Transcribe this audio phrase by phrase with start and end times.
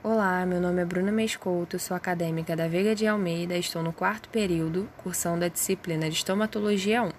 [0.00, 4.28] Olá, meu nome é Bruna Mescouto, sou acadêmica da Veiga de Almeida, estou no quarto
[4.28, 7.10] período, cursando a disciplina de Estomatologia 1.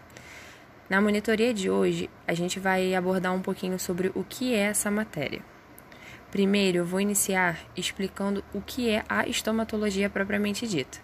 [0.89, 4.89] Na monitoria de hoje, a gente vai abordar um pouquinho sobre o que é essa
[4.89, 5.41] matéria.
[6.31, 10.99] Primeiro, eu vou iniciar explicando o que é a estomatologia propriamente dita.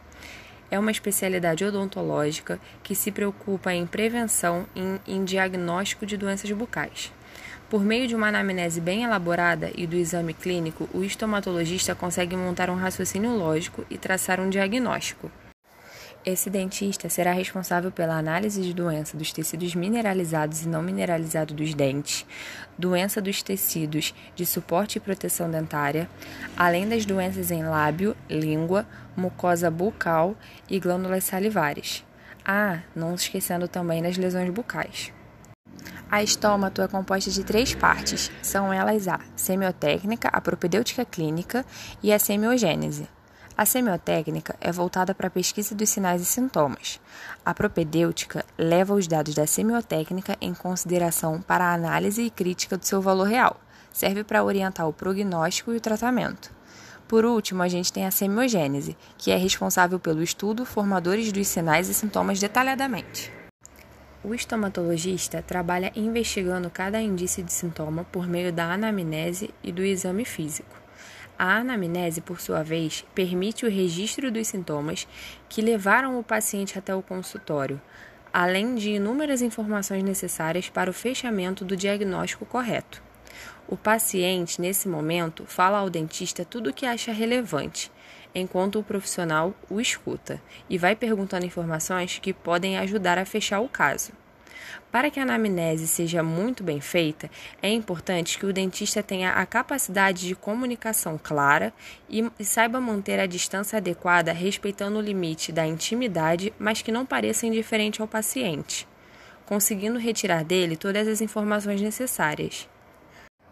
[0.72, 7.12] É uma especialidade odontológica que se preocupa em prevenção e em diagnóstico de doenças bucais.
[7.70, 12.70] Por meio de uma anamnese bem elaborada e do exame clínico, o estomatologista consegue montar
[12.70, 15.32] um raciocínio lógico e traçar um diagnóstico.
[16.24, 21.74] Esse dentista será responsável pela análise de doença dos tecidos mineralizados e não mineralizados dos
[21.74, 22.26] dentes,
[22.78, 26.10] doença dos tecidos de suporte e proteção dentária,
[26.56, 30.36] além das doenças em lábio, língua, mucosa bucal
[30.70, 32.04] e glândulas salivares.
[32.44, 35.15] Ah, não esquecendo também das lesões bucais.
[36.10, 38.32] A estômato é composta de três partes.
[38.42, 41.66] São elas a semiotécnica, a propedêutica clínica
[42.02, 43.08] e a semiogênese.
[43.58, 47.00] A semiotécnica é voltada para a pesquisa dos sinais e sintomas.
[47.44, 52.86] A propedêutica leva os dados da semiotécnica em consideração para a análise e crítica do
[52.86, 53.60] seu valor real.
[53.92, 56.52] Serve para orientar o prognóstico e o tratamento.
[57.08, 61.88] Por último, a gente tem a semiogênese, que é responsável pelo estudo formadores dos sinais
[61.88, 63.35] e sintomas detalhadamente.
[64.28, 70.26] O estomatologista trabalha investigando cada indício de sintoma por meio da anamnese e do exame
[70.26, 70.76] físico.
[71.38, 75.08] A anamnese, por sua vez, permite o registro dos sintomas
[75.48, 77.80] que levaram o paciente até o consultório,
[78.34, 83.05] além de inúmeras informações necessárias para o fechamento do diagnóstico correto.
[83.68, 87.92] O paciente, nesse momento, fala ao dentista tudo o que acha relevante,
[88.34, 93.70] enquanto o profissional o escuta e vai perguntando informações que podem ajudar a fechar o
[93.70, 94.12] caso.
[94.92, 97.30] Para que a anamnese seja muito bem feita,
[97.62, 101.74] é importante que o dentista tenha a capacidade de comunicação clara
[102.10, 107.46] e saiba manter a distância adequada, respeitando o limite da intimidade, mas que não pareça
[107.46, 108.88] indiferente ao paciente,
[109.46, 112.68] conseguindo retirar dele todas as informações necessárias.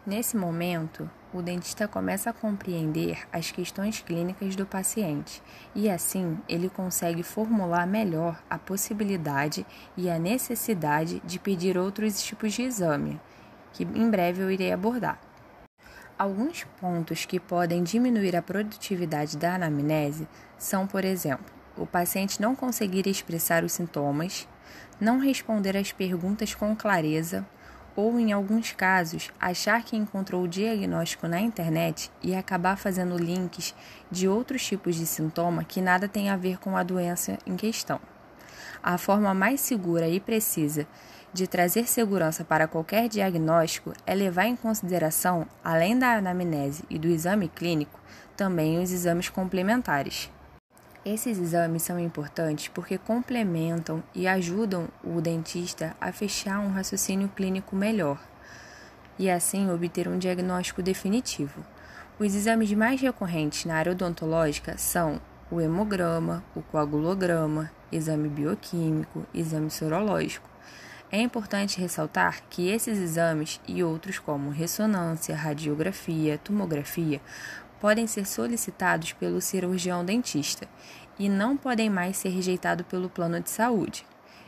[0.05, 5.41] Nesse momento, o dentista começa a compreender as questões clínicas do paciente
[5.73, 9.65] e, assim, ele consegue formular melhor a possibilidade
[9.95, 13.17] e a necessidade de pedir outros tipos de exame,
[13.71, 15.21] que em breve eu irei abordar.
[16.19, 20.27] Alguns pontos que podem diminuir a produtividade da anamnese
[20.57, 21.45] são, por exemplo,
[21.77, 24.49] o paciente não conseguir expressar os sintomas,
[24.99, 27.47] não responder às perguntas com clareza
[27.95, 33.75] ou, em alguns casos, achar que encontrou o diagnóstico na internet e acabar fazendo links
[34.09, 37.99] de outros tipos de sintoma que nada tem a ver com a doença em questão.
[38.81, 40.87] A forma mais segura e precisa
[41.31, 47.07] de trazer segurança para qualquer diagnóstico é levar em consideração, além da anamnese e do
[47.07, 47.99] exame clínico,
[48.35, 50.32] também os exames complementares.
[51.05, 57.75] Esses exames são importantes porque complementam e ajudam o dentista a fechar um raciocínio clínico
[57.75, 58.17] melhor
[59.19, 61.61] e assim obter um diagnóstico definitivo.
[62.17, 65.19] Os exames mais recorrentes na área odontológica são
[65.51, 70.49] o hemograma, o coagulograma, exame bioquímico, exame sorológico.
[71.11, 77.21] É importante ressaltar que esses exames e outros como ressonância, radiografia, tomografia
[77.83, 80.69] podem ser solicitados pelo cirurgião dentista
[81.19, 84.05] e não podem mais ser rejeitados pelo plano de saúde.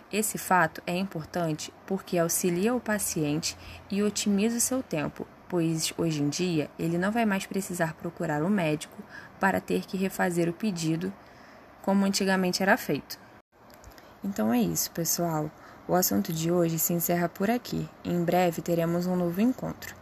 [0.09, 3.57] Esse fato é importante porque auxilia o paciente
[3.91, 8.41] e otimiza o seu tempo, pois hoje em dia ele não vai mais precisar procurar
[8.41, 9.03] o um médico
[9.37, 11.11] para ter que refazer o pedido
[11.81, 13.19] como antigamente era feito.
[14.23, 15.51] Então é isso, pessoal.
[15.89, 17.85] O assunto de hoje se encerra por aqui.
[18.01, 19.93] Em breve teremos um novo encontro.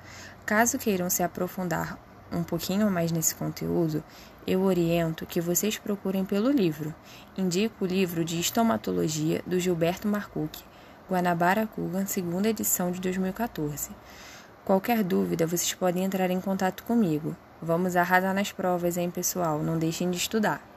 [0.45, 1.97] Caso queiram se aprofundar
[2.33, 4.03] um pouquinho mais nesse conteúdo,
[4.45, 6.93] eu oriento que vocês procurem pelo livro.
[7.37, 10.63] Indico o livro de Estomatologia do Gilberto Marcucci,
[11.09, 13.91] Guanabara Kugan, segunda edição de 2014.
[14.65, 17.35] Qualquer dúvida, vocês podem entrar em contato comigo.
[17.61, 19.61] Vamos arrasar nas provas, hein, pessoal?
[19.61, 20.72] Não deixem de estudar.